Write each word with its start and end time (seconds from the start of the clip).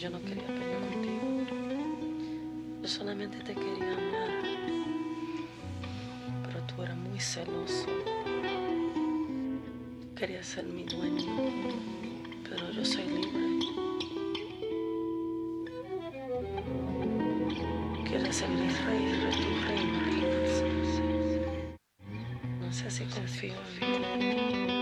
Yo 0.00 0.08
no 0.08 0.18
quería 0.22 0.46
pelear 0.46 0.80
contigo. 0.80 1.44
Yo 2.80 2.88
solamente 2.88 3.36
te 3.40 3.52
quería 3.52 3.92
amar. 3.92 4.30
Pero 6.46 6.60
tú 6.62 6.82
eras 6.82 6.96
muy 6.96 7.20
celoso. 7.20 7.84
Querías 10.16 10.46
ser 10.46 10.64
mi 10.64 10.84
dueño. 10.84 11.26
Pero 12.48 12.70
yo 12.70 12.82
soy 12.82 13.04
libre. 13.08 13.58
Quieres 18.08 18.36
ser 18.36 18.48
mi 18.48 18.70
rey, 18.70 19.12
rey, 19.20 19.44
rey, 19.66 19.84
rey. 20.00 20.22
No 22.58 22.72
sé 22.72 22.90
si 22.90 23.04
confío 23.04 23.52
en 23.82 24.66
ti. 24.66 24.79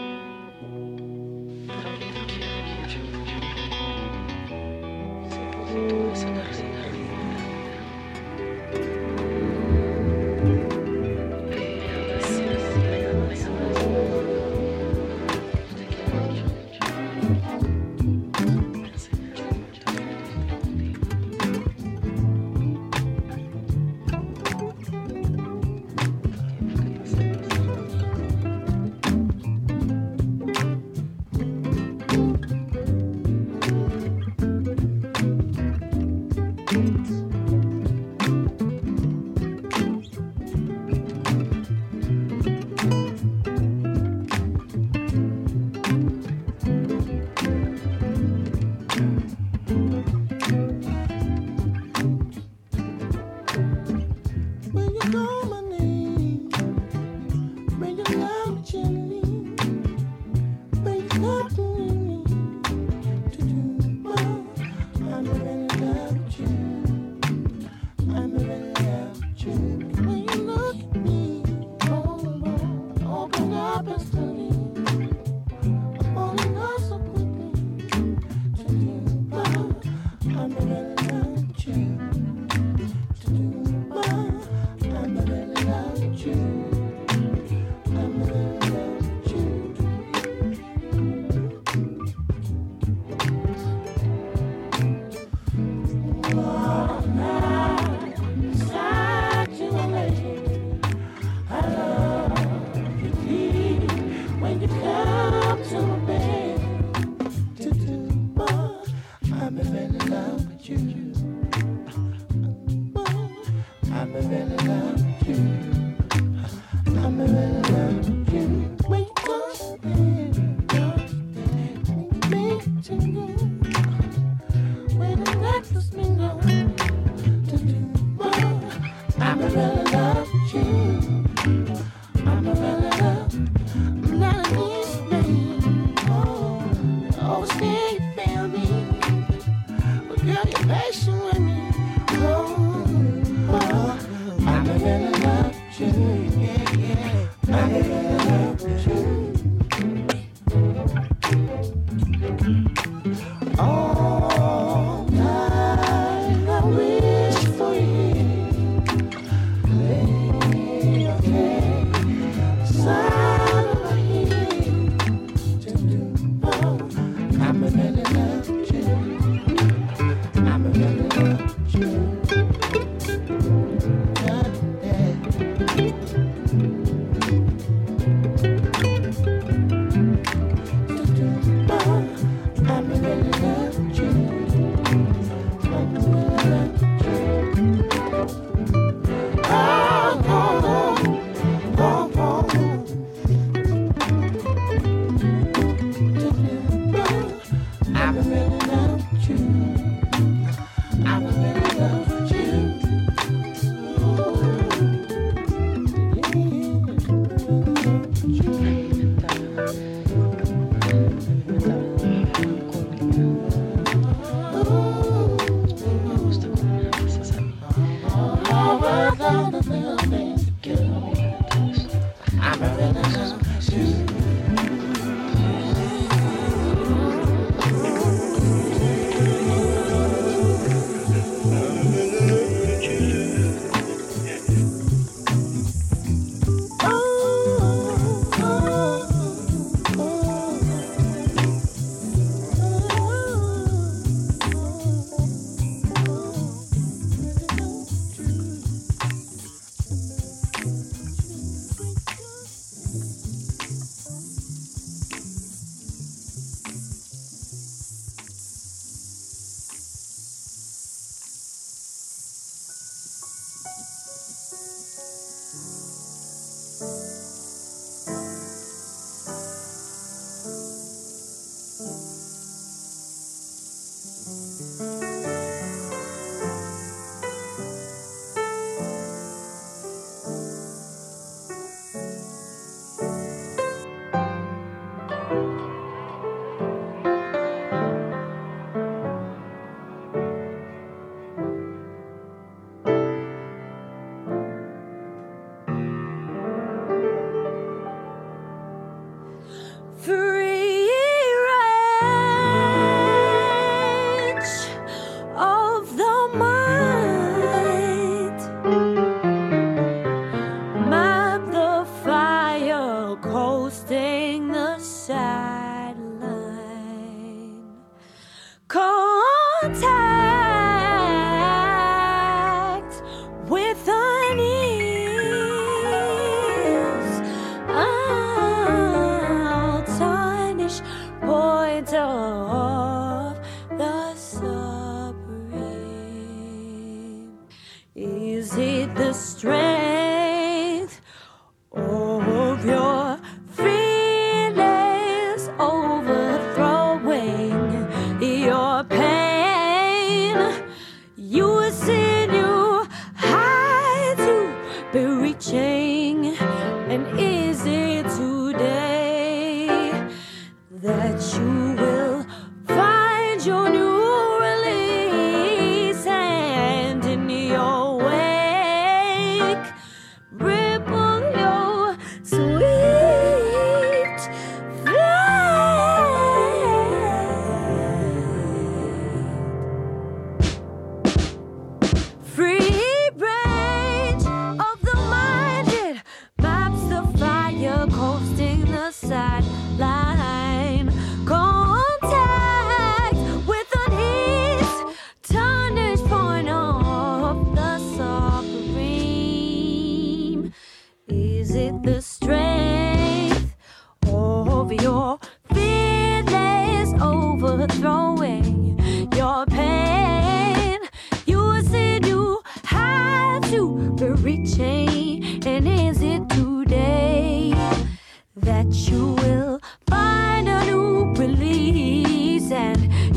happen. 198.14 198.67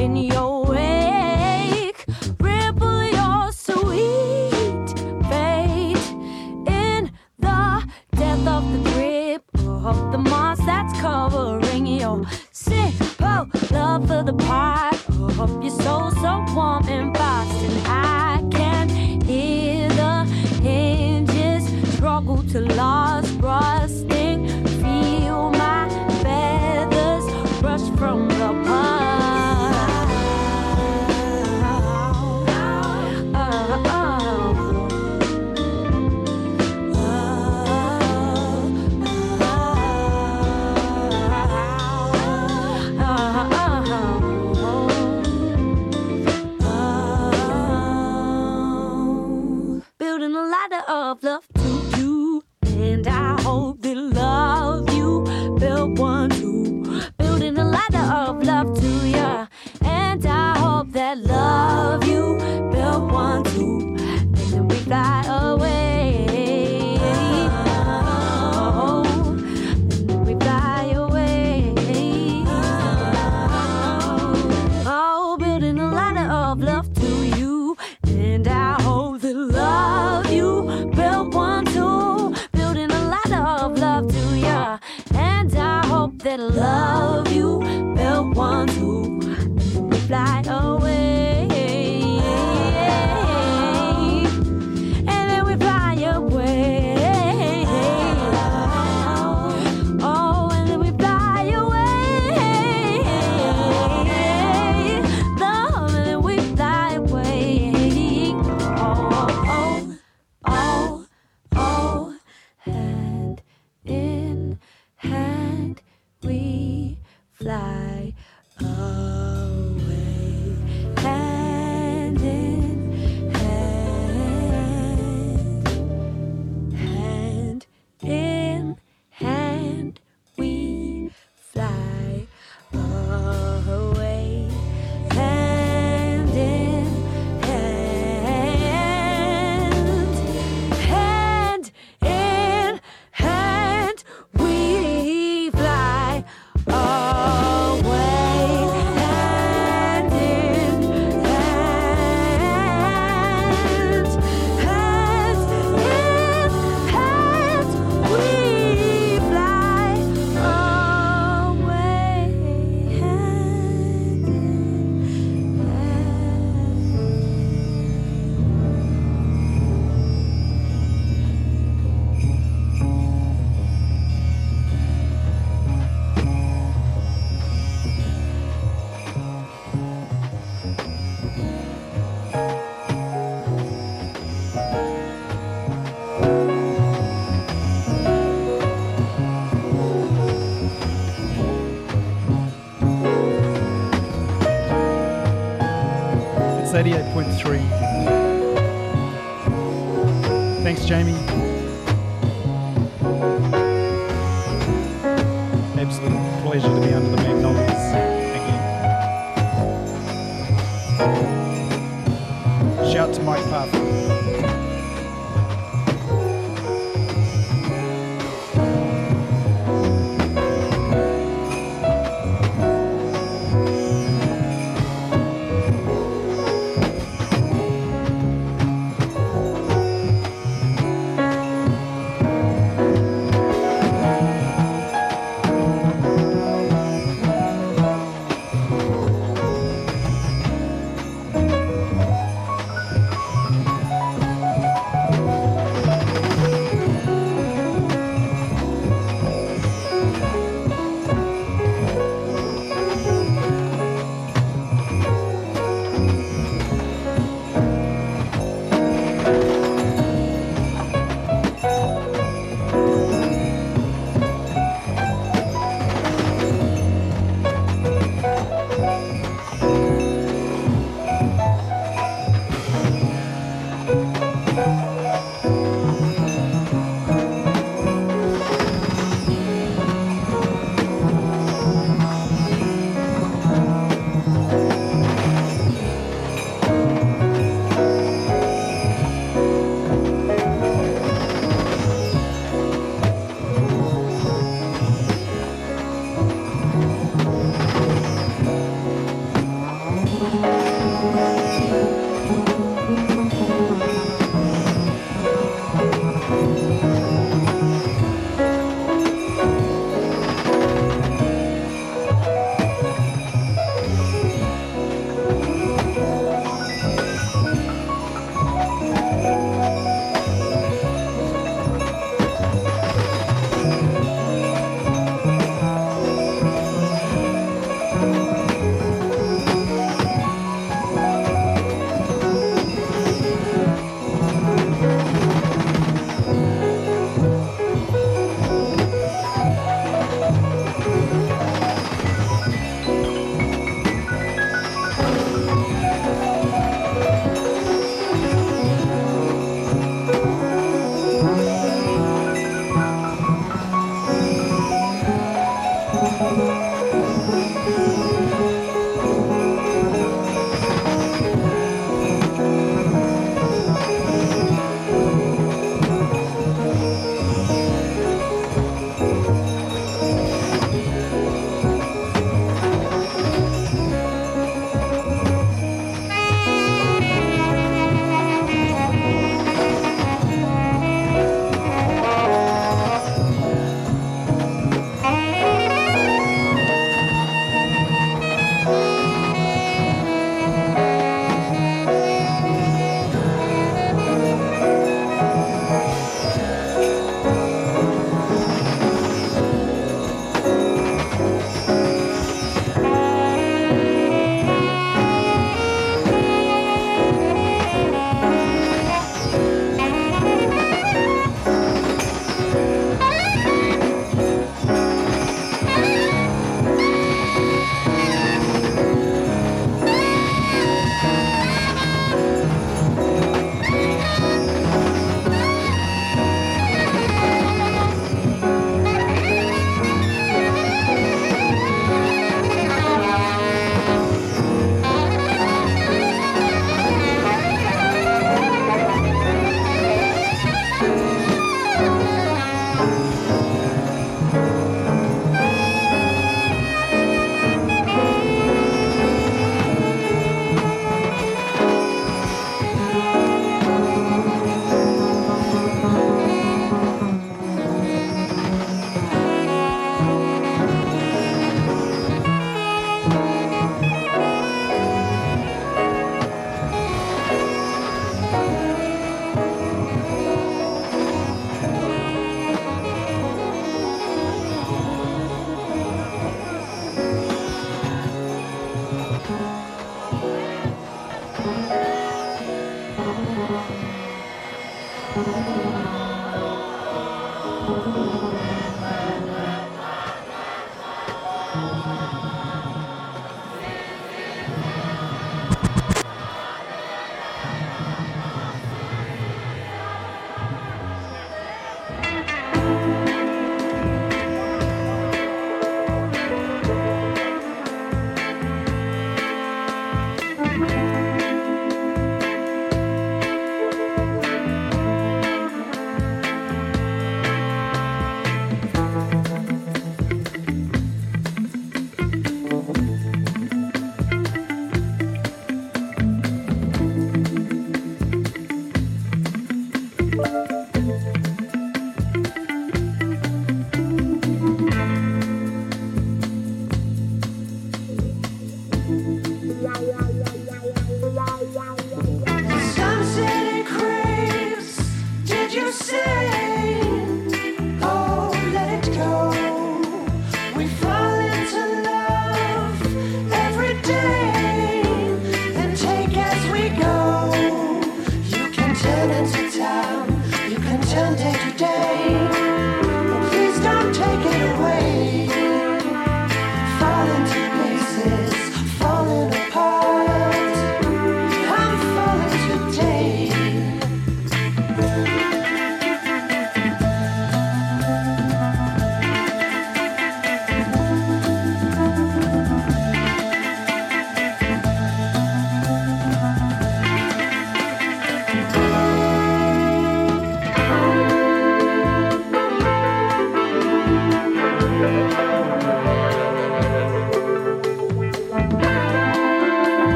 In 0.00 0.16
your 0.16 0.39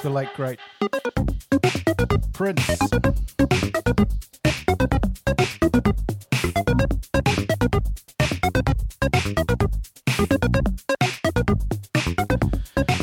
The 0.00 0.10
late 0.10 0.28
great 0.34 0.60
Prince. 2.32 2.66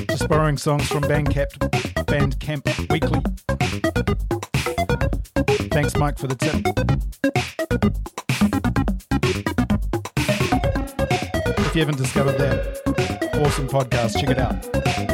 Just 0.07 0.29
borrowing 0.29 0.57
songs 0.57 0.87
from 0.87 1.03
Bandcamp, 1.03 1.49
Bandcamp 2.05 2.89
Weekly. 2.89 3.21
Thanks, 5.69 5.97
Mike, 5.97 6.17
for 6.17 6.27
the 6.27 6.35
tip. 6.35 6.55
If 11.57 11.75
you 11.75 11.81
haven't 11.81 11.97
discovered 11.97 12.37
that 12.37 12.81
awesome 13.45 13.67
podcast, 13.67 14.17
check 14.17 14.29
it 14.29 14.39
out. 14.39 15.04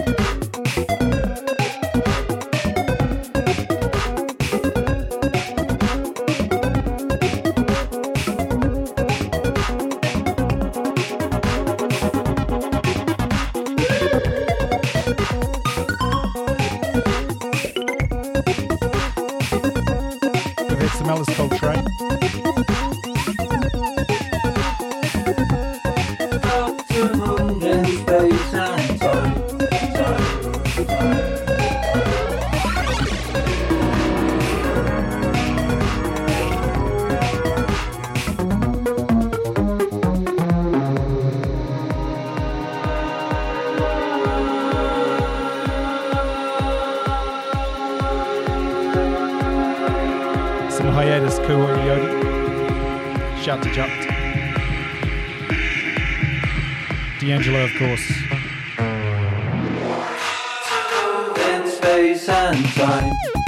We've 21.13 21.27
had 21.27 21.35
some 21.35 22.60
Of 57.53 57.69
course. 57.75 58.07
Space 61.69 62.29
and 62.29 62.65
time. 62.75 63.40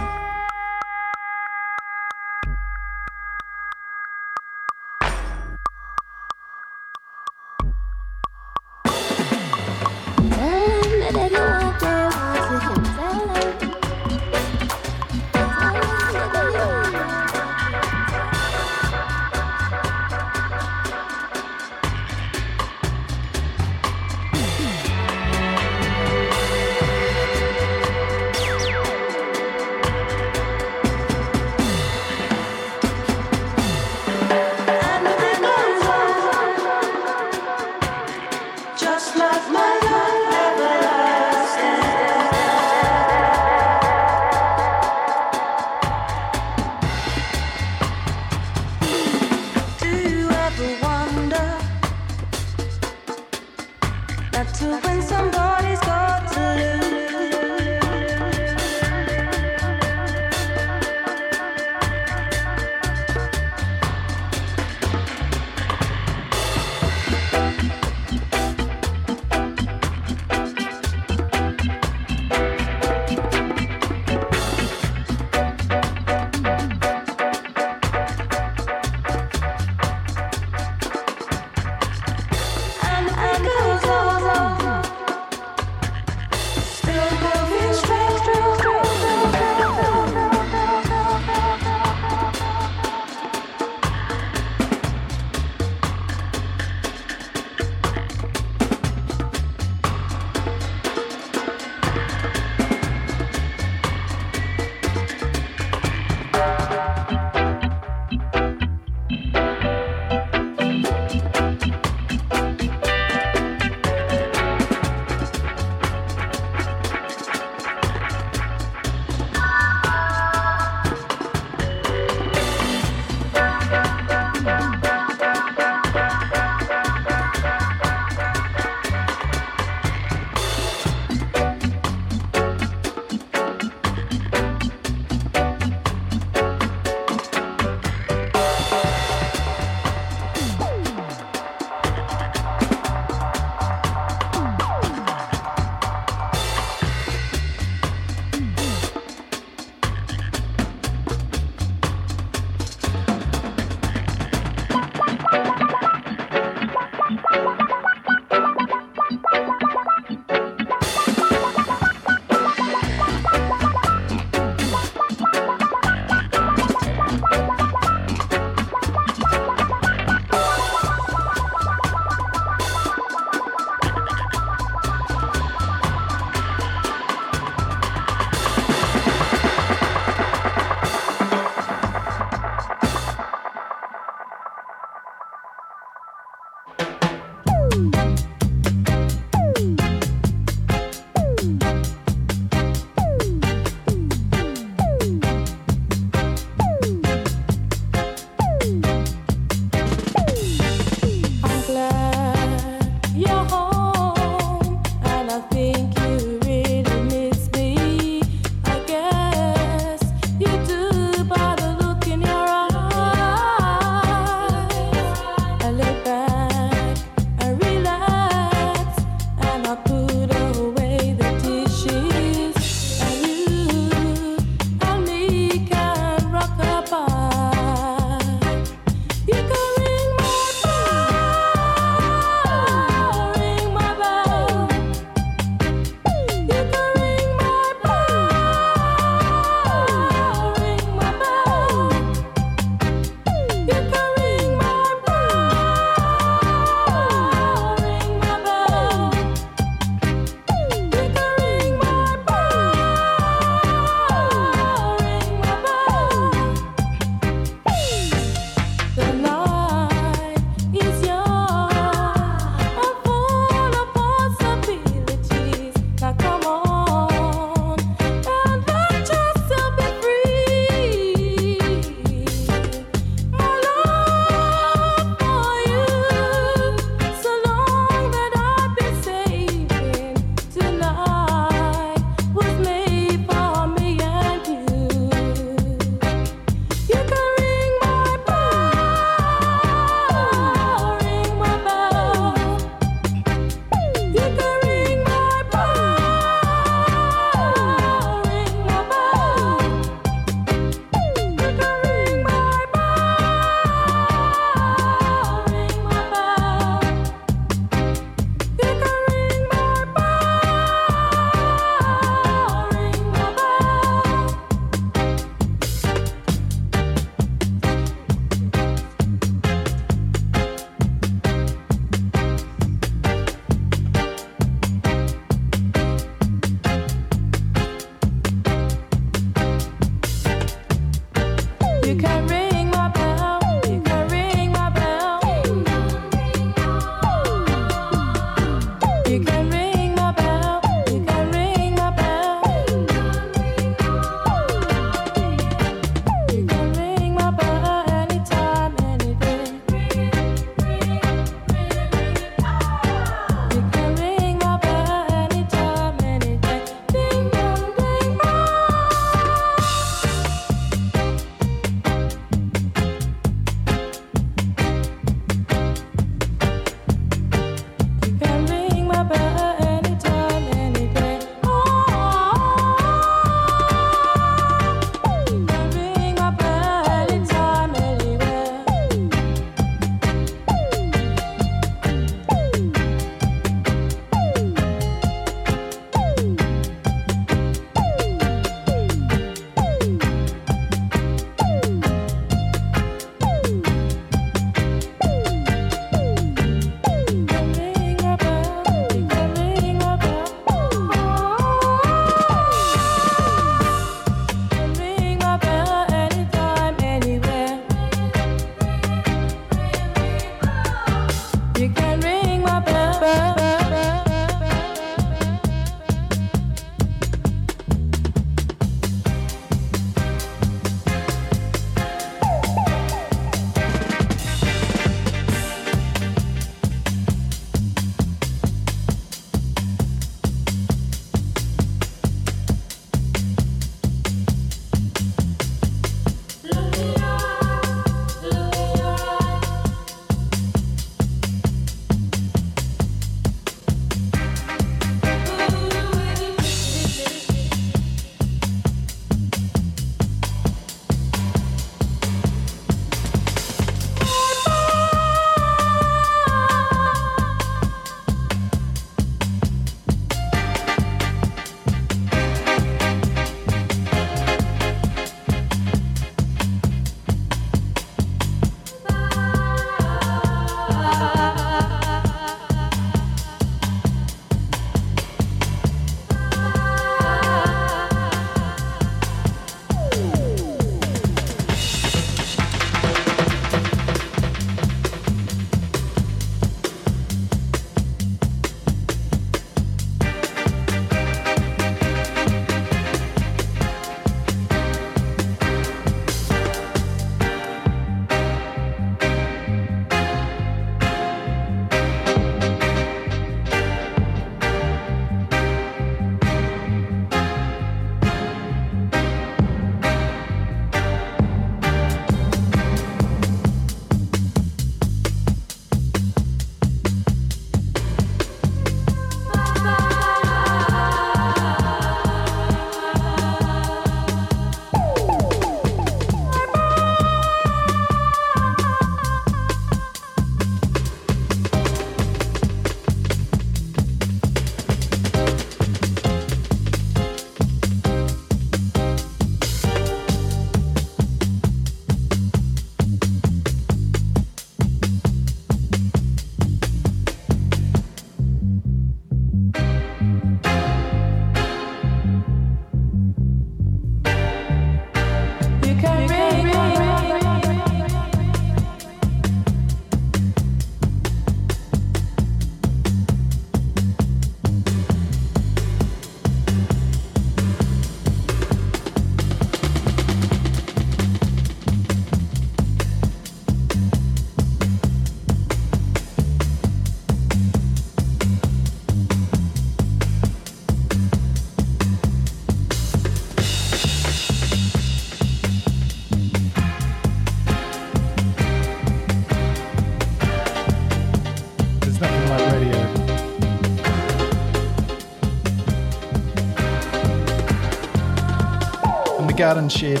garden 599.44 599.68
shed 599.68 600.00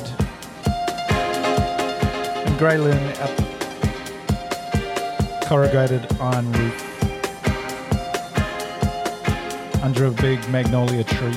and 2.46 2.58
Greyloon 2.58 2.96
out 3.20 3.36
corrugated 5.46 6.10
iron 6.18 6.50
roof 6.52 6.80
under 9.82 10.06
a 10.06 10.10
big 10.12 10.38
magnolia 10.48 11.04
tree. 11.04 11.36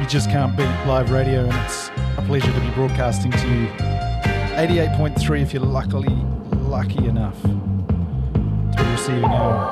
You 0.00 0.06
just 0.08 0.28
can't 0.28 0.56
beat 0.56 0.64
live 0.88 1.12
radio, 1.12 1.44
and 1.44 1.54
it's 1.64 1.90
a 2.18 2.22
pleasure 2.26 2.52
to 2.52 2.60
be 2.60 2.70
broadcasting 2.70 3.30
to 3.30 3.48
you. 3.48 3.68
88.3 4.56 5.40
if 5.40 5.54
you're 5.54 5.62
luckily 5.62 6.16
lucky 6.56 7.06
enough 7.06 7.40
to 7.42 8.74
be 8.76 8.90
receiving 8.90 9.22
our 9.22 9.70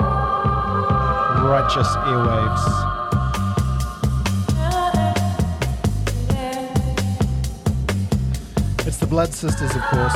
righteous 1.45 1.89
airwaves. 2.07 2.90
Blood 9.11 9.33
Sisters, 9.33 9.75
of 9.75 9.81
course. 9.81 10.13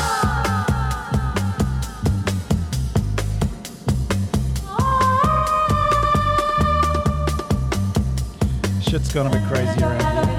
Shit's 8.81 9.13
gonna 9.13 9.29
be 9.29 9.45
crazy 9.47 9.83
around 9.83 9.99
here. 9.99 10.35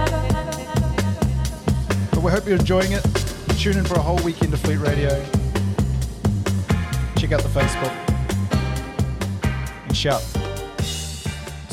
But 2.13 2.23
we 2.23 2.31
hope 2.31 2.47
you're 2.47 2.57
enjoying 2.57 2.93
it. 2.93 3.05
Tune 3.59 3.77
in 3.77 3.85
for 3.85 3.97
a 3.97 4.01
whole 4.01 4.17
weekend 4.25 4.55
of 4.55 4.61
Fleet 4.61 4.79
Radio. 4.79 5.11
Check 7.19 7.33
out 7.33 7.43
the 7.43 7.51
Facebook. 7.51 7.93
And 9.87 9.95
shout 9.95 10.25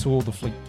to 0.01 0.09
all 0.09 0.19
the 0.19 0.33
Fleet. 0.33 0.62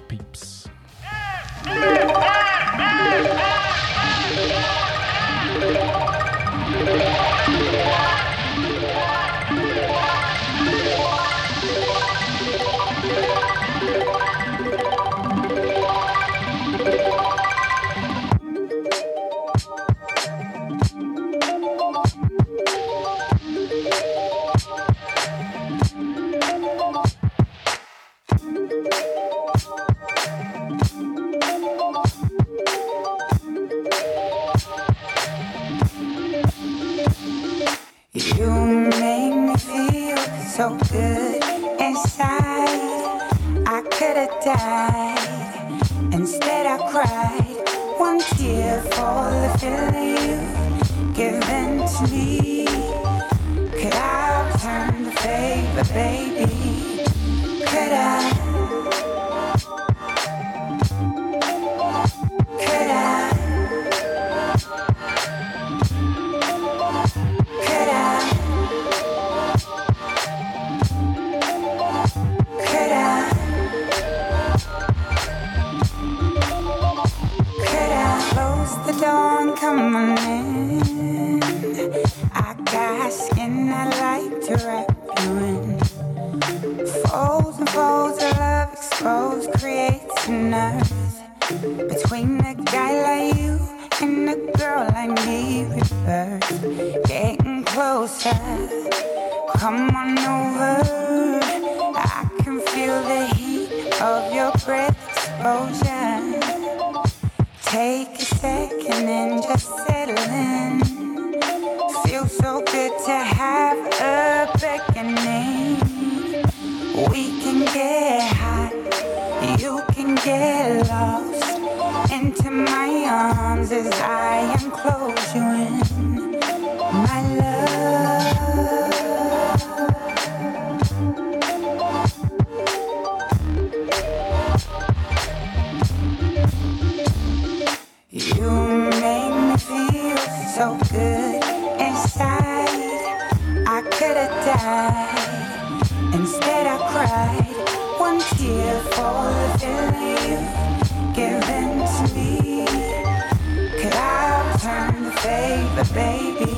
baby, 155.24 155.82
baby. 155.94 156.53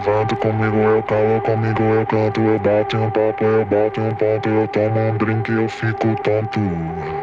levanto, 0.00 0.36
comigo 0.38 0.76
eu 0.76 1.02
calo, 1.02 1.40
comigo 1.42 1.82
eu 1.82 2.06
canto. 2.06 2.40
Eu 2.40 2.58
bato 2.58 2.96
um 2.96 3.10
papo, 3.10 3.44
eu 3.44 3.64
bato 3.66 4.00
um 4.00 4.14
ponto, 4.14 4.48
eu 4.48 4.68
tomo 4.68 4.98
um 4.98 5.16
drink, 5.16 5.52
eu 5.52 5.68
fico 5.68 6.16
tonto. 6.22 7.19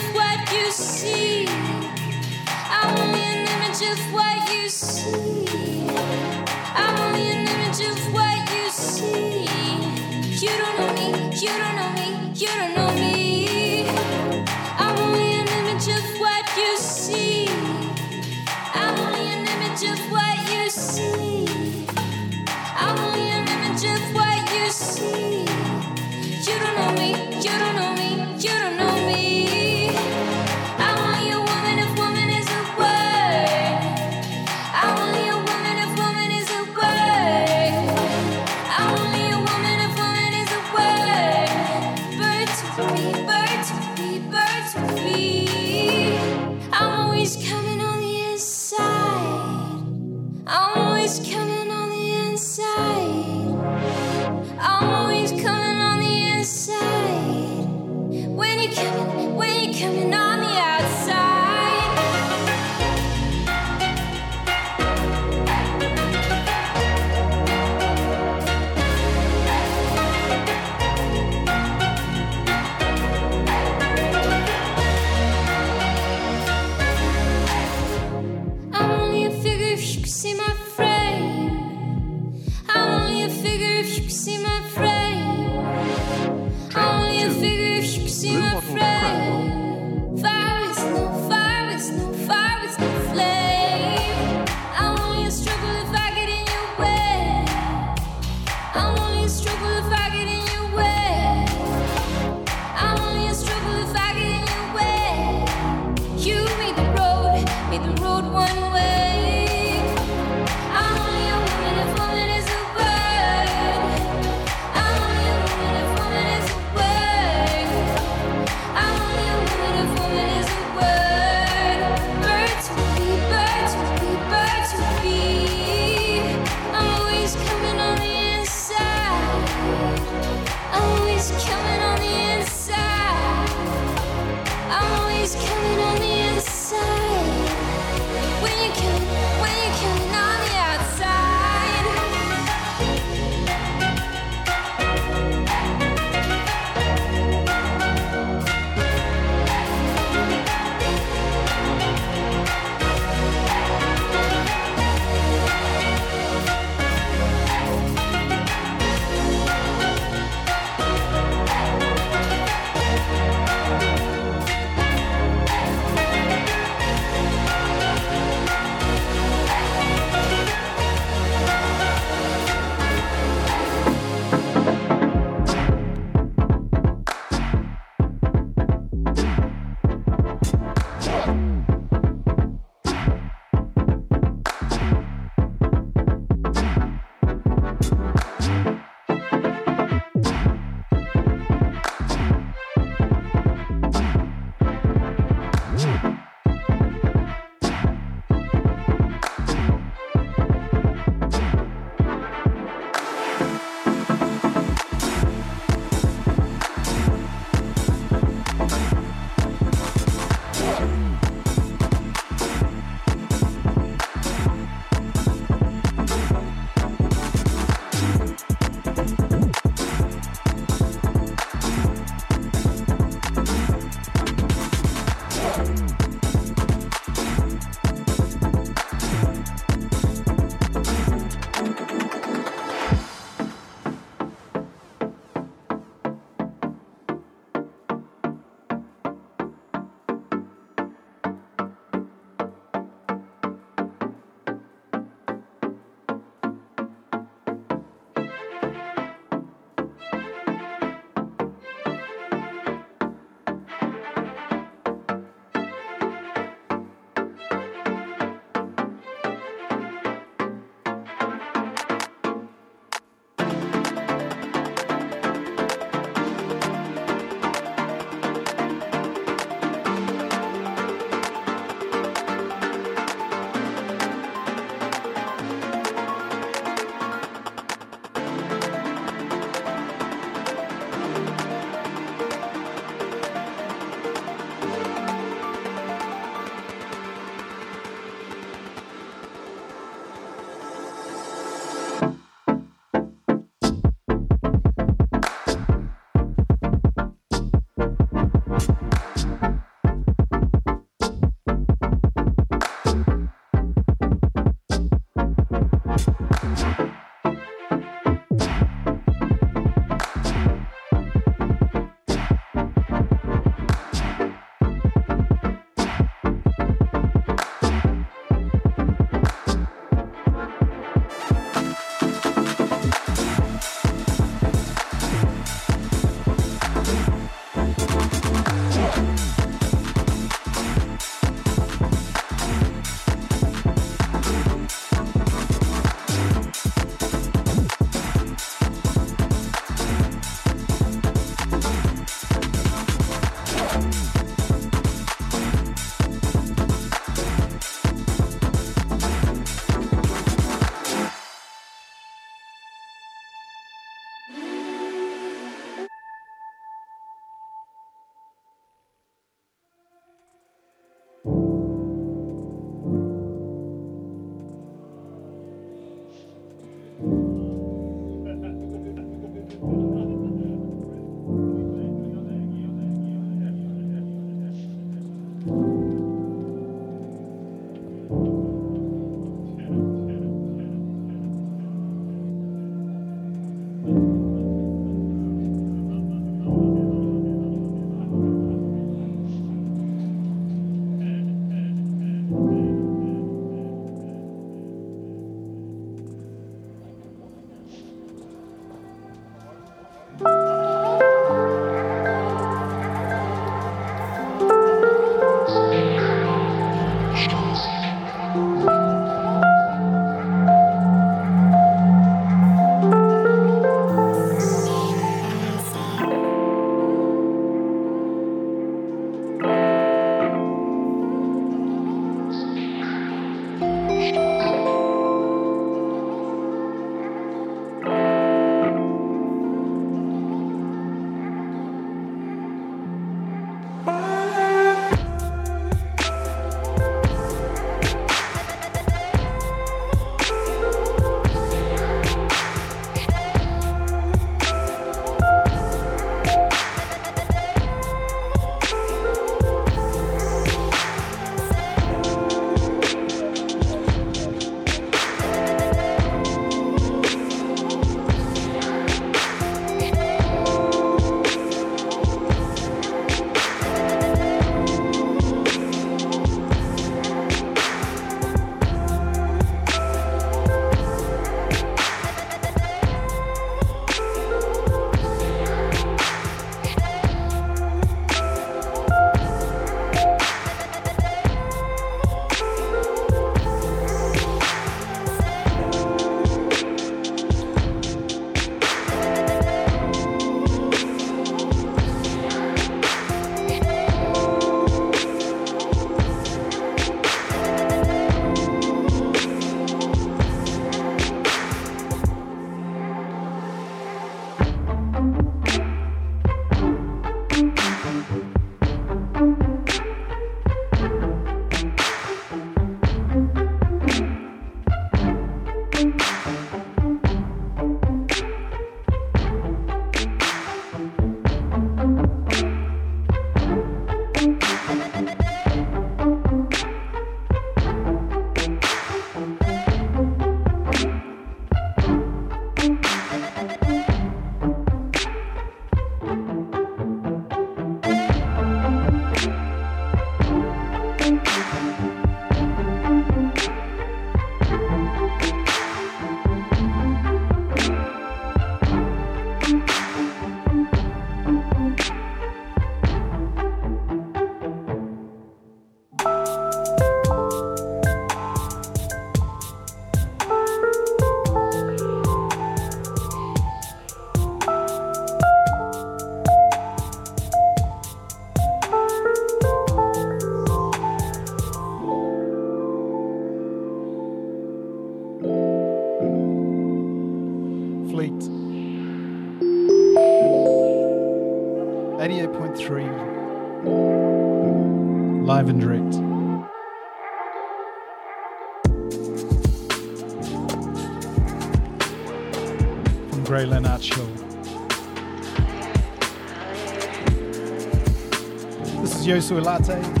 Is 599.31 599.37
Yosui 599.37 599.43
Latte. 599.45 600.00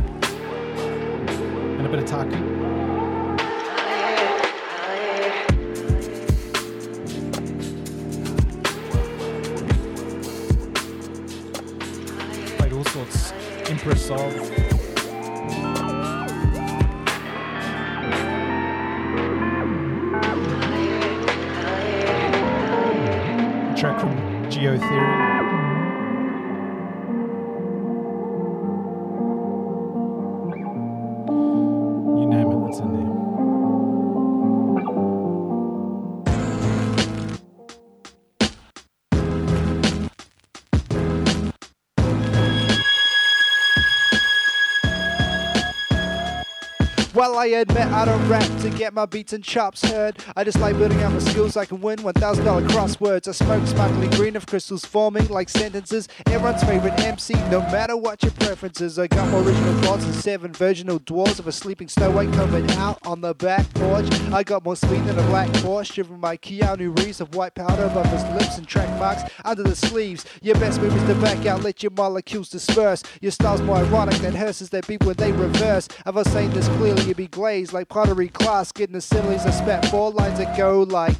I 47.41 47.47
admit 47.47 47.87
I 47.87 48.05
don't 48.05 48.29
rap 48.29 48.45
to 48.61 48.69
get 48.69 48.93
my 48.93 49.07
beats 49.07 49.33
and 49.33 49.43
chops 49.43 49.83
heard. 49.83 50.23
I 50.35 50.43
just 50.43 50.59
like 50.59 50.77
building 50.77 51.01
out 51.01 51.11
my 51.11 51.17
skills. 51.17 51.57
I 51.57 51.65
can 51.65 51.81
win 51.81 51.97
$1,000 51.97 52.67
crosswords. 52.67 53.27
I 53.27 53.31
smoke 53.31 53.65
sparkling 53.65 54.11
green 54.11 54.35
of 54.35 54.45
crystals 54.45 54.85
forming 54.85 55.27
like 55.27 55.49
sentences. 55.49 56.07
Everyone's 56.27 56.63
favorite 56.63 56.99
MC, 56.99 57.33
no 57.49 57.61
matter 57.71 57.97
what 57.97 58.21
your 58.21 58.31
preferences. 58.33 58.99
I 58.99 59.07
got 59.07 59.27
more 59.29 59.41
original 59.41 59.73
thoughts 59.81 60.05
than 60.05 60.13
seven 60.13 60.53
virginal 60.53 60.99
dwarves 60.99 61.39
of 61.39 61.47
a 61.47 61.51
sleeping 61.51 61.87
Snow 61.87 62.11
White 62.11 62.31
coming 62.33 62.69
out 62.73 62.99
on 63.07 63.21
the 63.21 63.33
back 63.33 63.67
porch. 63.73 64.05
I 64.31 64.43
got 64.43 64.63
more 64.63 64.75
speed 64.75 65.03
than 65.05 65.17
a 65.17 65.23
black 65.23 65.49
Porsche, 65.63 65.95
driven 65.95 66.19
by 66.19 66.37
Keanu 66.37 66.95
Reeves 66.99 67.21
of 67.21 67.33
white 67.33 67.55
powder 67.55 67.85
above 67.85 68.05
his 68.05 68.23
lips 68.35 68.59
and 68.59 68.67
track 68.67 68.87
marks 68.99 69.23
under 69.45 69.63
the 69.63 69.75
sleeves. 69.75 70.25
Your 70.43 70.59
best 70.59 70.79
move 70.79 70.95
is 70.95 71.03
to 71.05 71.15
back 71.15 71.43
out, 71.47 71.63
let 71.63 71.81
your 71.81 71.91
molecules 71.97 72.49
disperse. 72.49 73.01
Your 73.19 73.31
style's 73.31 73.63
more 73.63 73.77
ironic 73.77 74.17
than 74.17 74.35
hearses 74.35 74.69
that 74.69 74.85
beat 74.85 75.03
when 75.03 75.15
they 75.15 75.31
reverse. 75.31 75.87
If 76.05 76.15
I 76.15 76.21
saying 76.21 76.51
this 76.51 76.67
clearly, 76.77 77.01
you 77.05 77.15
be 77.15 77.30
glazed 77.31 77.73
like 77.73 77.87
pottery 77.89 78.27
class, 78.27 78.71
getting 78.71 78.93
the 78.93 79.01
similes 79.01 79.45
I 79.45 79.51
spat 79.51 79.85
four 79.87 80.11
lines 80.11 80.37
that 80.37 80.55
go 80.57 80.83
like. 80.83 81.15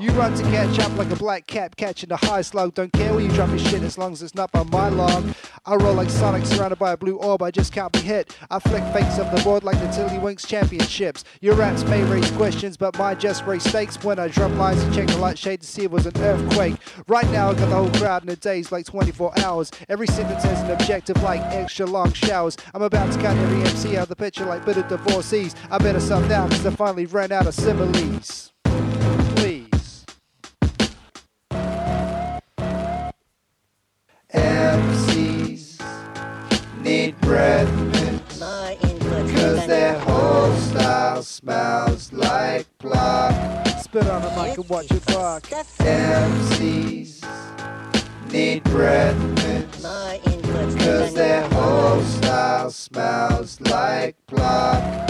You 0.00 0.10
run 0.12 0.34
to 0.34 0.42
catch 0.44 0.78
up 0.78 0.96
like 0.96 1.10
a 1.10 1.16
black 1.16 1.46
cat 1.46 1.76
catching 1.76 2.08
the 2.08 2.16
high 2.16 2.42
slug. 2.42 2.74
Don't 2.74 2.92
care 2.92 3.12
where 3.12 3.20
you 3.20 3.30
drop 3.30 3.50
your 3.50 3.58
shit 3.58 3.82
as 3.82 3.98
long 3.98 4.12
as 4.12 4.22
it's 4.22 4.34
not 4.34 4.50
by 4.52 4.62
my 4.64 4.88
log. 4.88 5.24
I 5.64 5.76
roll 5.76 5.94
like 5.94 6.10
Sonic 6.10 6.44
surrounded 6.44 6.78
by 6.78 6.92
a 6.92 6.96
blue 6.96 7.16
orb. 7.16 7.42
I 7.42 7.50
just 7.50 7.72
can't 7.72 7.92
be 7.92 8.00
hit. 8.00 8.36
I 8.50 8.58
flick 8.58 8.82
fakes 8.92 9.18
off 9.18 9.34
the 9.34 9.42
board 9.42 9.64
like 9.64 9.78
the 9.80 9.86
Tiddlywinks 9.86 10.46
championships. 10.46 11.24
Your 11.40 11.54
rats 11.54 11.84
may 11.84 12.02
raise 12.04 12.30
questions, 12.32 12.76
but 12.76 12.98
mine 12.98 13.18
just 13.18 13.44
raise 13.46 13.64
stakes 13.64 14.02
when 14.02 14.18
I 14.18 14.28
drop 14.28 14.52
lines 14.52 14.82
and 14.82 14.94
check 14.94 15.06
the 15.06 15.18
light 15.18 15.38
shade 15.38 15.60
to 15.60 15.66
see 15.66 15.82
if 15.82 15.86
it 15.86 15.90
was 15.92 16.06
an 16.06 16.16
earthquake. 16.18 16.74
Right 17.06 17.28
now, 17.30 17.50
I 17.50 17.54
got 17.54 17.68
the 17.68 17.76
whole 17.76 17.90
crowd 17.90 18.22
in 18.24 18.28
a 18.30 18.36
daze 18.36 18.72
like 18.72 18.86
24 18.86 19.38
hours. 19.40 19.70
Every 19.88 20.06
sentence 20.06 20.42
has 20.44 20.60
an 20.62 20.70
objective 20.70 21.22
like 21.22 21.40
extra 21.54 21.86
long 21.86 22.12
showers. 22.12 22.56
I'm 22.74 22.82
about 22.82 23.12
to 23.12 23.20
cut 23.20 23.36
every 23.36 23.60
MC 23.62 23.96
out 23.96 24.04
of 24.04 24.08
the 24.08 24.16
picture 24.16 24.44
like 24.44 24.64
bitter 24.64 24.82
divorcees. 24.82 25.54
I 25.70 25.78
better 25.78 26.00
stop 26.00 26.28
now 26.28 26.48
because 26.48 26.66
I 26.66 26.70
finally 26.70 27.06
ran 27.06 27.32
out 27.32 27.46
of 27.46 27.54
similes. 27.54 28.52
Need 37.32 37.38
breath 37.38 37.74
mints 37.74 38.38
Cause 39.32 39.66
their 39.66 39.98
whole 40.00 40.54
style 40.56 41.22
smells 41.22 42.12
like 42.12 42.66
plug 42.78 43.68
Spit 43.80 44.06
on 44.08 44.22
a 44.22 44.42
mic 44.42 44.58
and 44.58 44.68
watch 44.68 44.90
it 44.90 45.02
rock 45.14 45.42
MCs 45.78 47.22
need 48.30 48.62
breath 48.64 49.16
mints 49.44 49.82
Cause 49.82 51.14
their 51.14 51.48
whole 51.48 52.02
style 52.02 52.70
smells 52.70 53.60
like 53.62 54.16
plug 54.26 55.08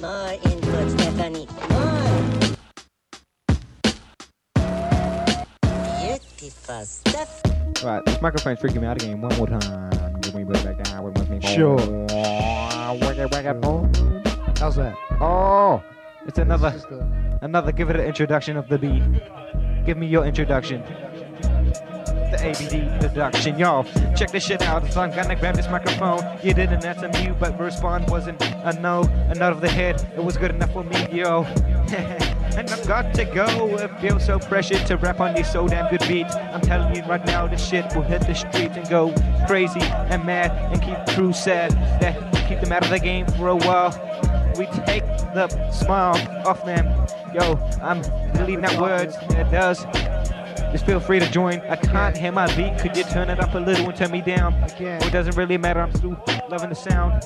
My 0.00 0.38
input, 0.44 0.90
Stephanie. 0.90 1.48
Stuff. 6.50 7.42
Right, 7.84 8.04
this 8.04 8.20
microphone's 8.20 8.58
freaking 8.60 8.80
me 8.80 8.86
out 8.86 9.02
again. 9.02 9.20
One 9.20 9.36
more 9.36 9.46
time. 9.46 10.20
Give 10.20 10.34
me 10.34 10.44
back 10.44 10.82
down. 10.84 11.02
One 11.04 11.12
more. 11.14 11.40
Sure. 11.42 11.76
Whack 11.76 13.18
it, 13.18 13.30
whack 13.30 13.44
it, 13.44 13.60
boom. 13.60 13.92
How's 14.58 14.76
that? 14.76 14.94
Oh, 15.20 15.82
it's 16.26 16.38
another, 16.38 16.70
Just 16.70 16.86
a- 16.86 17.38
another. 17.42 17.72
Give 17.72 17.90
it 17.90 17.96
an 17.96 18.06
introduction 18.06 18.56
of 18.56 18.68
the 18.68 18.78
beat. 18.78 19.02
Give 19.84 19.96
me 19.96 20.06
your 20.06 20.24
introduction. 20.24 20.82
The 20.82 22.38
ABD 22.40 22.74
introduction, 22.94 23.58
y'all. 23.58 23.84
Check 24.16 24.30
this 24.32 24.44
shit 24.44 24.62
out. 24.62 24.90
So 24.92 25.00
I'm 25.00 25.10
gonna 25.10 25.36
grab 25.36 25.54
this 25.54 25.68
microphone. 25.68 26.20
You 26.42 26.52
didn't 26.54 26.84
answer 26.84 27.08
me, 27.08 27.32
but 27.38 27.56
the 27.56 27.64
response 27.64 28.10
wasn't 28.10 28.42
a 28.42 28.78
no, 28.80 29.02
a 29.30 29.34
nod 29.34 29.52
of 29.52 29.60
the 29.60 29.68
head. 29.68 30.10
It 30.16 30.22
was 30.22 30.36
good 30.36 30.50
enough 30.50 30.72
for 30.72 30.84
me, 30.84 31.08
yo. 31.10 31.44
and 32.58 32.68
I've 32.70 32.86
got 32.88 33.14
to 33.14 33.24
go. 33.24 33.78
I 33.78 33.86
feel 34.00 34.18
so 34.18 34.38
pressured 34.38 34.84
to 34.88 34.96
rap 34.96 35.20
on 35.20 35.34
these 35.34 35.50
so 35.50 35.68
damn 35.68 35.88
good 35.90 36.06
beats. 36.08 36.34
I'm 36.34 36.60
telling 36.60 36.94
you 36.94 37.02
right 37.04 37.24
now, 37.24 37.46
this 37.46 37.66
shit 37.66 37.84
will 37.94 38.02
hit 38.02 38.22
the 38.22 38.34
streets 38.34 38.76
and 38.76 38.88
go 38.88 39.14
crazy 39.46 39.80
and 39.80 40.24
mad 40.24 40.50
and 40.72 40.82
keep 40.82 41.14
crew 41.14 41.32
sad. 41.32 41.70
That 42.00 42.16
keep 42.48 42.60
them 42.60 42.72
out 42.72 42.82
of 42.82 42.90
the 42.90 42.98
game 42.98 43.26
for 43.26 43.48
a 43.48 43.56
while. 43.56 43.90
We 44.58 44.66
take 44.84 45.06
the 45.34 45.48
smile 45.70 46.16
off 46.44 46.64
them. 46.64 46.86
Yo, 47.32 47.54
I'm 47.80 48.02
deleting 48.32 48.62
that 48.62 48.80
words. 48.80 49.14
It 49.30 49.50
does. 49.52 49.84
Just 50.72 50.84
feel 50.84 50.98
free 50.98 51.20
to 51.20 51.30
join. 51.30 51.60
I 51.60 51.76
can't 51.76 52.16
hear 52.16 52.32
my 52.32 52.52
beat. 52.56 52.76
Could 52.78 52.96
you 52.96 53.04
turn 53.04 53.30
it 53.30 53.38
up 53.38 53.54
a 53.54 53.58
little 53.58 53.88
and 53.88 53.96
turn 53.96 54.10
me 54.10 54.20
down? 54.20 54.60
Well, 54.80 55.02
it 55.06 55.12
doesn't 55.12 55.36
really 55.36 55.58
matter. 55.58 55.80
I'm 55.80 55.94
still 55.94 56.20
loving 56.50 56.70
the 56.70 56.74
sound. 56.74 57.22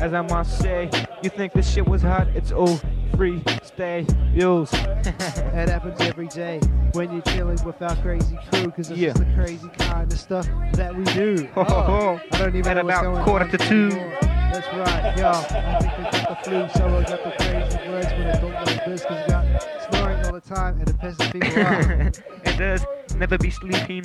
As 0.00 0.14
I 0.14 0.22
must 0.22 0.58
say, 0.60 0.88
you 1.22 1.28
think 1.30 1.52
this 1.52 1.70
shit 1.70 1.86
was 1.86 2.00
hot? 2.02 2.26
It's 2.28 2.52
all 2.52 2.80
free. 3.16 3.42
Stay 3.62 4.06
yours. 4.32 4.70
It 4.72 5.06
happens 5.68 6.00
every 6.00 6.28
day 6.28 6.58
when 6.92 7.12
you're 7.12 7.20
chilling 7.22 7.62
with 7.64 7.80
our 7.82 7.94
crazy 7.96 8.38
crew, 8.50 8.64
because 8.66 8.90
it's 8.90 8.98
Yeah. 8.98 9.12
the 9.12 9.26
crazy 9.36 9.68
kind 9.78 10.10
of 10.10 10.18
stuff 10.18 10.48
that 10.72 10.94
we 10.96 11.04
do. 11.04 11.46
Ho, 11.54 11.64
ho, 11.64 11.82
ho. 11.82 12.20
I 12.32 12.38
don't 12.38 12.56
even 12.56 12.78
At 12.78 12.84
know 12.84 12.84
what's 12.84 12.98
about 13.00 13.12
going 13.12 13.24
quarter 13.24 13.44
on 13.44 13.50
to 13.50 13.58
two. 13.58 13.88
anymore. 13.92 14.18
That's 14.22 14.66
right, 14.74 15.18
yo. 15.18 15.28
I 15.30 15.78
think 15.80 15.98
we 15.98 16.02
got 16.04 16.28
the 16.28 16.50
flu, 16.50 16.68
so 16.74 16.86
I 16.86 17.02
got 17.02 17.24
the 17.24 17.44
crazy 17.44 17.88
words 17.88 18.06
when 18.06 18.26
I 18.26 18.32
talk 18.40 18.66
like 18.66 18.84
this, 18.86 19.02
because 19.02 19.30
time 20.50 20.80
and 20.80 20.88
it 20.88 20.98
pisses 20.98 21.32
people 21.32 21.62
off. 21.62 22.46
it 22.46 22.58
does 22.58 22.84
never 23.16 23.38
be 23.38 23.50
sleeping 23.50 24.04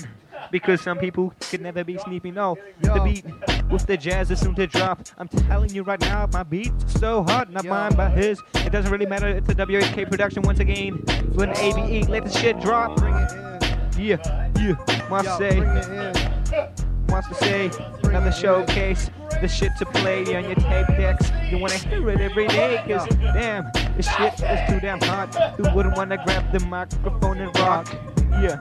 because 0.51 0.81
some 0.81 0.97
people 0.97 1.33
could 1.49 1.61
never 1.61 1.83
be 1.83 1.97
sleeping. 1.97 2.35
No, 2.35 2.57
the 2.81 3.01
beat 3.03 3.25
with 3.71 3.85
the 3.87 3.97
jazz 3.97 4.29
is 4.29 4.39
soon 4.39 4.55
to 4.55 4.67
drop. 4.67 4.99
I'm 5.17 5.27
telling 5.27 5.71
you 5.71 5.83
right 5.83 5.99
now, 5.99 6.27
my 6.31 6.43
beat's 6.43 6.99
so 6.99 7.23
hot, 7.23 7.51
not 7.51 7.65
mine 7.65 7.95
but 7.95 8.11
his. 8.11 8.39
It 8.55 8.71
doesn't 8.71 8.91
really 8.91 9.07
matter. 9.07 9.27
It's 9.27 9.49
a 9.49 9.55
WHK 9.55 10.09
production 10.09 10.43
once 10.43 10.59
again. 10.59 10.93
When 11.33 11.49
ABE 11.57 12.09
let 12.09 12.25
the 12.25 12.31
shit 12.31 12.59
drop. 12.59 12.99
Yeah, 13.97 14.17
yeah, 14.59 15.07
must 15.09 15.25
Yo, 15.25 15.37
say. 15.39 16.84
Wants 17.07 17.29
to 17.29 17.35
say 17.35 17.71
another 18.03 18.31
showcase, 18.31 19.09
the 19.41 19.47
shit 19.47 19.71
to 19.77 19.85
play 19.85 20.35
on 20.35 20.43
your 20.45 20.55
tape 20.55 20.87
decks. 20.87 21.31
You 21.49 21.59
wanna 21.59 21.75
hear 21.75 22.09
it 22.09 22.19
every 22.19 22.47
day, 22.47 22.83
cause 22.87 23.07
damn, 23.07 23.71
this 23.95 24.07
shit 24.15 24.33
is 24.33 24.69
too 24.69 24.79
damn 24.79 24.99
hot. 24.99 25.33
Who 25.57 25.63
wouldn't 25.73 25.95
wanna 25.95 26.17
grab 26.23 26.51
the 26.51 26.59
microphone 26.65 27.39
and 27.39 27.57
rock? 27.57 27.87
Yeah, 28.41 28.59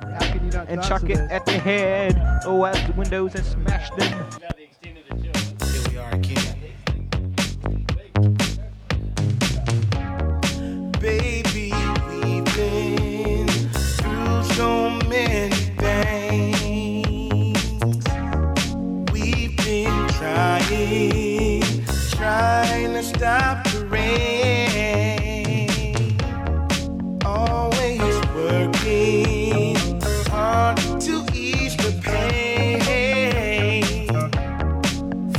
and 0.68 0.82
chuck 0.82 1.08
it 1.10 1.18
at 1.18 1.44
the 1.46 1.58
head, 1.58 2.16
or 2.46 2.68
out 2.68 2.76
the 2.86 2.92
windows 2.96 3.34
and 3.34 3.44
smash 3.44 3.90
them. 3.90 4.30
Baby, 11.00 11.72
we've 12.08 12.44
been 12.54 13.48
through 13.48 14.42
so 14.54 14.90
many 15.08 15.53
trying 22.24 22.92
to 22.94 23.02
stop 23.02 23.64
the 23.64 23.84
rain. 23.86 25.68
Always 27.24 28.16
working 28.34 29.76
hard 30.30 30.76
to 31.00 31.24
ease 31.34 31.76
the 31.76 31.92
pain. 32.02 33.84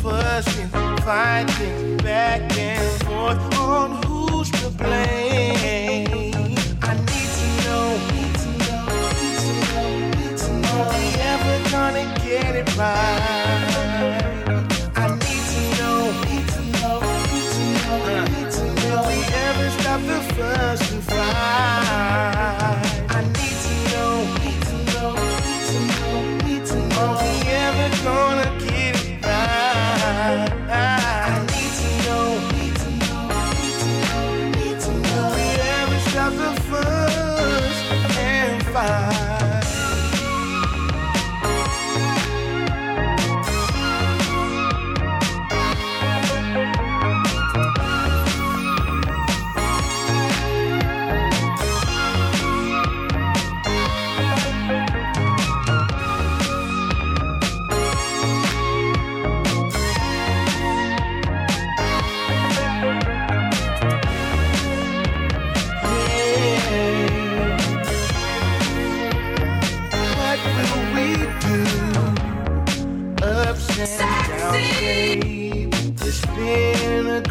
Fussing, 0.02 0.70
fighting, 1.04 1.98
back 1.98 2.42
and 2.58 3.02
forth 3.04 3.58
on 3.58 4.04
who's 4.04 4.50
to 4.52 4.70
blame. 4.70 6.56
I 6.84 6.94
need 7.10 7.32
to 7.40 7.48
know, 7.66 7.86
need 8.14 8.36
to 8.44 8.50
know, 8.68 8.86
need 9.22 9.38
to 9.44 9.52
know, 9.74 9.90
need 10.18 10.38
to 10.38 10.50
know. 10.62 10.76
Are 10.82 10.88
we 10.94 11.04
ever 11.34 11.56
gonna 11.72 12.06
get 12.24 12.52
it 12.56 12.68
right? 12.78 13.45
have 19.98 20.08
the 20.08 20.34
first 20.34 20.92
and 20.92 21.04
fly. 21.04 21.85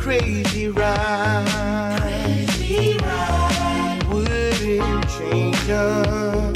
crazy 0.04 0.68
ride. 0.68 1.98
Crazy 1.98 2.98
ride. 2.98 4.02
Wouldn't 4.12 5.08
change 5.16 5.68
a 5.70 6.52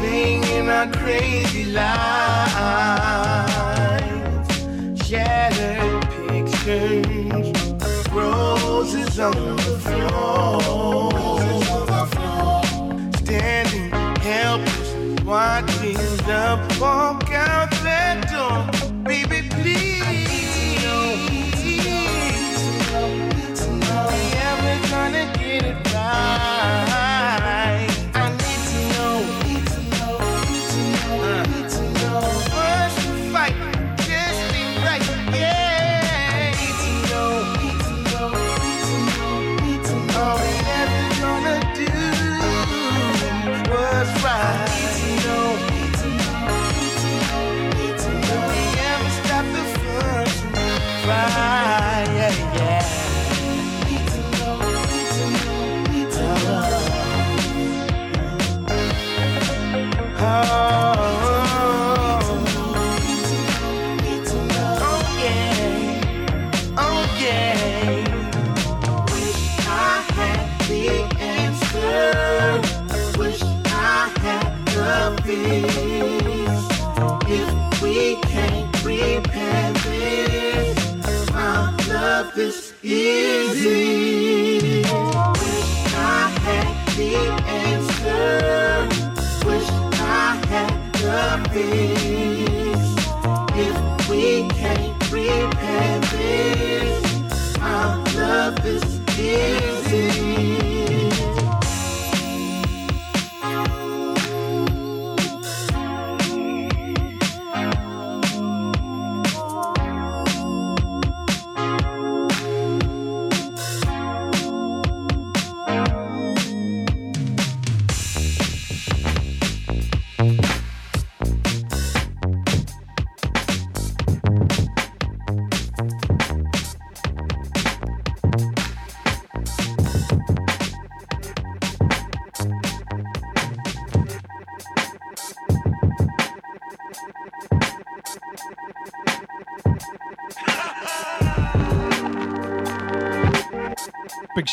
thing 0.00 0.42
in 0.42 0.68
our 0.68 0.88
crazy 0.90 1.66
lives. 1.66 1.86
Shattered 5.06 6.02
pictures. 6.26 7.52
Roses 8.10 9.20
on 9.20 9.56
the 9.56 9.78
floor. 9.86 11.12
Standing 13.18 13.90
helpless, 14.20 14.90
watching 15.24 15.94
the 16.26 16.58
walk 16.80 17.30
out. 17.30 17.69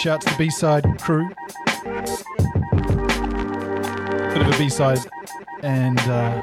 out 0.07 0.21
to 0.21 0.29
the 0.29 0.35
B 0.37 0.49
side 0.49 0.83
crew. 1.01 1.27
Bit 4.33 4.41
of 4.41 4.53
a 4.53 4.57
B 4.57 4.69
side 4.69 4.99
and 5.63 5.99
uh, 5.99 6.41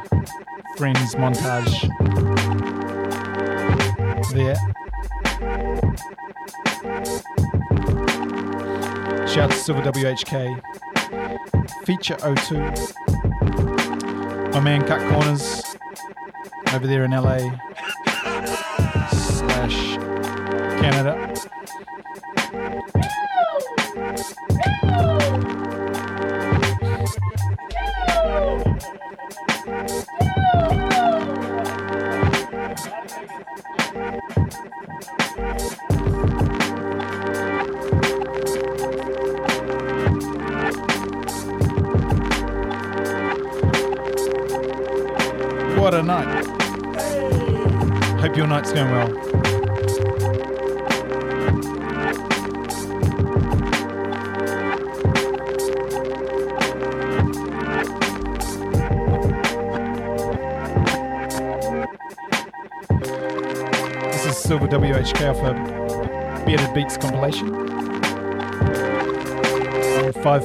friends 0.76 1.14
montage 1.14 1.88
there. 4.32 4.56
Shout 9.26 9.50
to 9.50 9.56
Silver 9.56 9.82
WHK, 9.82 10.60
Feature 11.84 12.16
02, 12.36 12.58
my 14.52 14.60
man 14.60 14.86
Cut 14.86 15.00
Corners 15.10 15.76
over 16.74 16.86
there 16.86 17.04
in 17.04 17.12
LA 17.12 17.38
slash 19.10 19.96
Canada. 20.80 21.23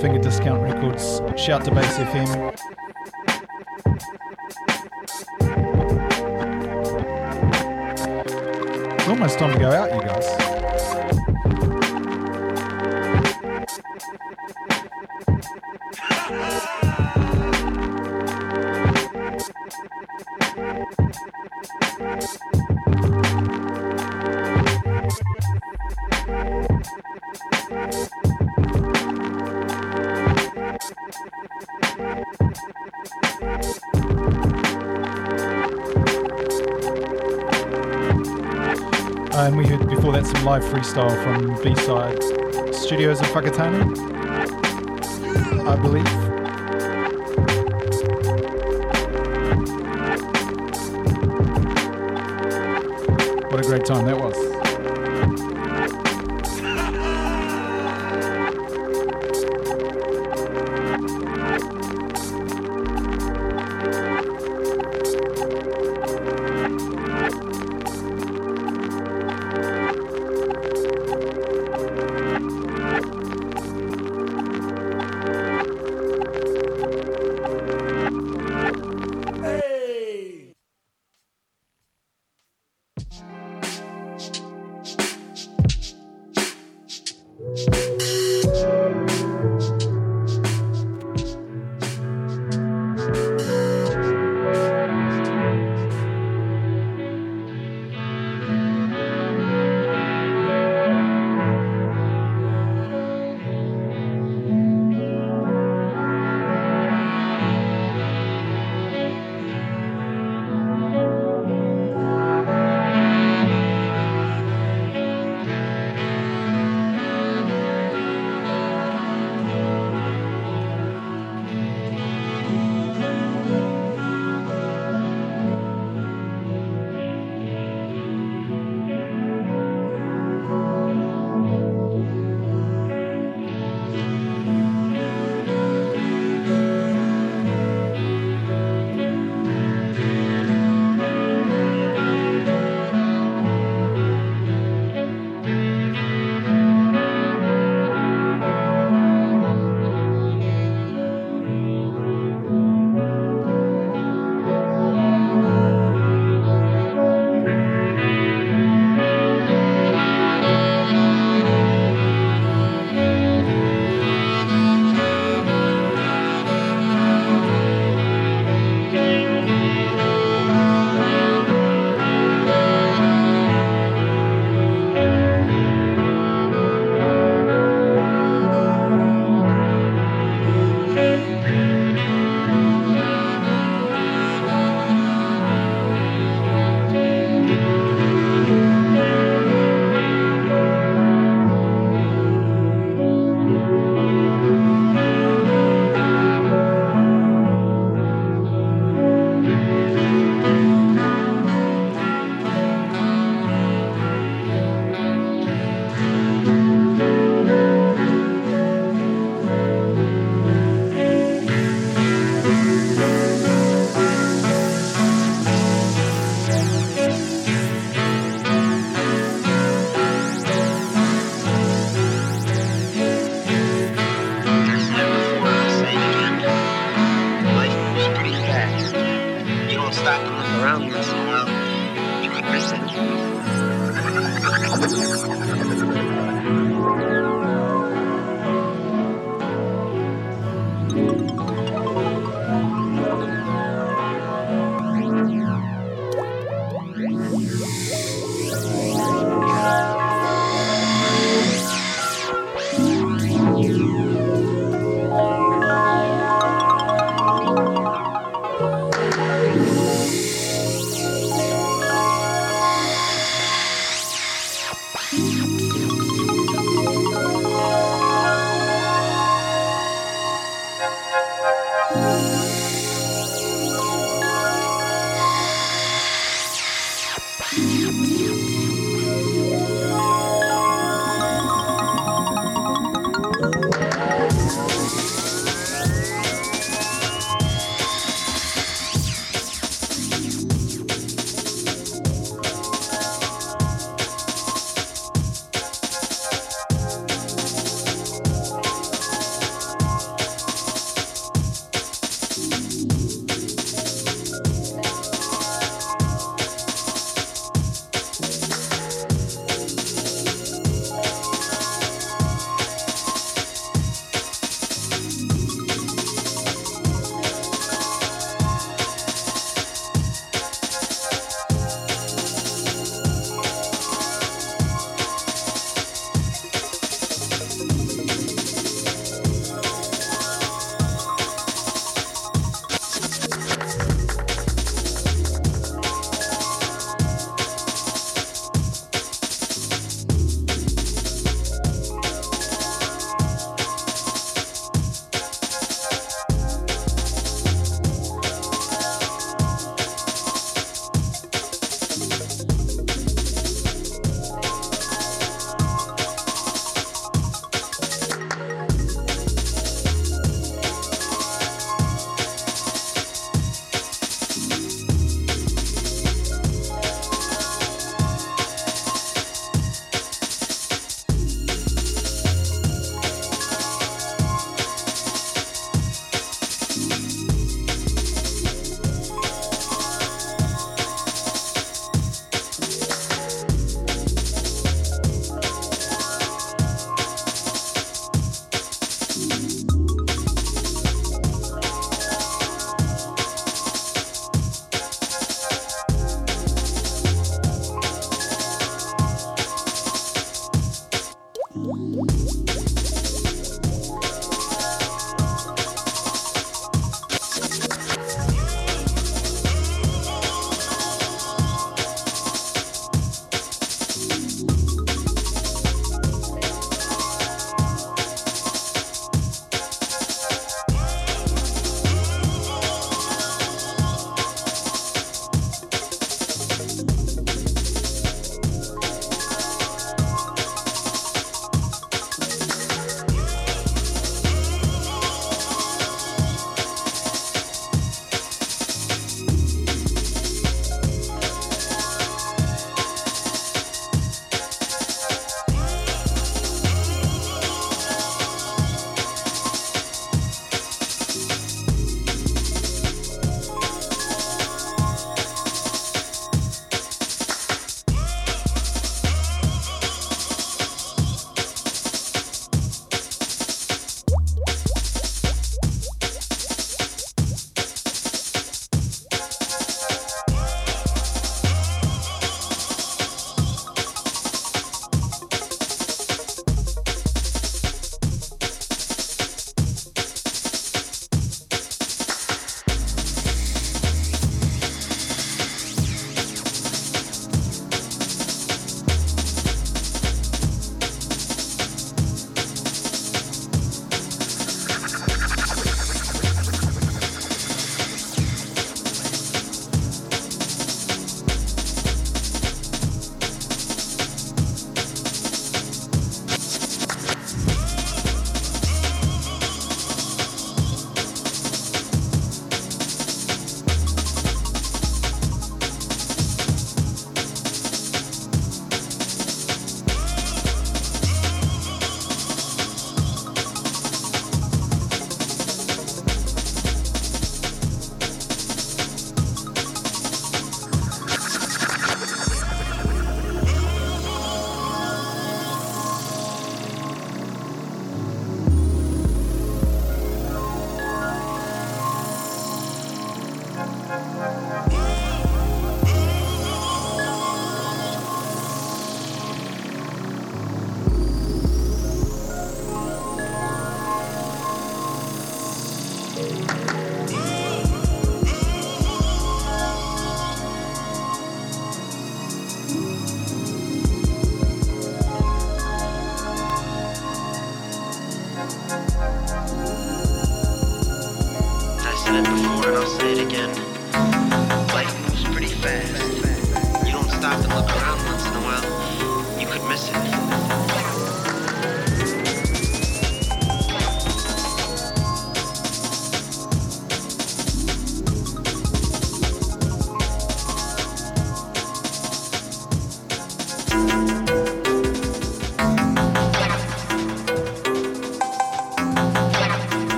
Finger 0.00 0.20
Discount 0.20 0.62
Records. 0.62 1.20
Shout 1.36 1.64
to 1.64 1.72
Bass 1.72 1.98
FM. 1.98 2.54
It's 8.94 9.08
almost 9.08 9.38
time 9.40 9.52
to 9.54 9.58
go 9.58 9.70
out, 9.72 9.92
you 9.92 10.00
guys. 10.00 10.07
Freestyle 40.68 41.10
from 41.24 41.62
B 41.62 41.74
Side 41.74 42.22
Studios 42.74 43.20
in 43.20 43.26
Whakatane, 43.26 43.96
I 45.66 45.76
believe. 45.76 46.17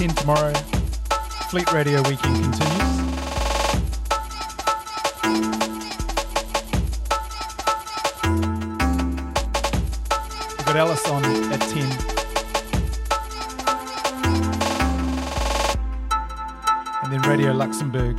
10 0.00 0.14
tomorrow. 0.14 0.54
Fleet 1.50 1.70
Radio 1.72 2.00
Weekend 2.08 2.42
continues. 2.42 2.96
We've 10.56 10.64
got 10.64 10.76
Alice 10.76 11.06
on 11.06 11.22
at 11.52 11.60
10. 11.60 11.82
And 17.02 17.12
then 17.12 17.20
Radio 17.28 17.52
Luxembourg 17.52 18.18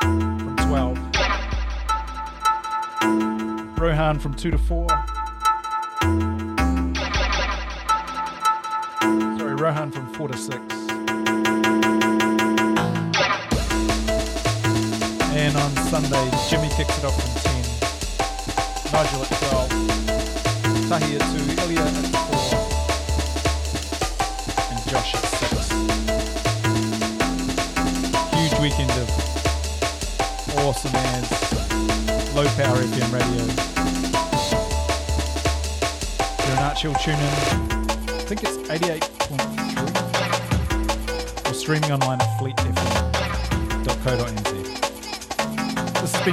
from 0.00 0.56
12. 0.56 0.98
Rohan 3.78 4.18
from 4.18 4.34
2 4.34 4.50
to 4.50 4.58
4. 4.58 5.07
Rohan 10.18 10.32
from 10.32 10.48
4 10.48 10.57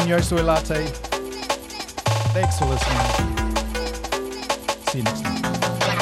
Been 0.06 0.20
Yosoi 0.20 0.46
Latte. 0.46 0.86
Thanks 2.34 2.60
for 2.60 2.66
listening. 2.66 3.00
See 4.90 5.00
you 5.00 5.04
next 5.04 5.24
time. 5.24 5.95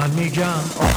On 0.00 0.08
me 0.16 0.30
John. 0.30 0.89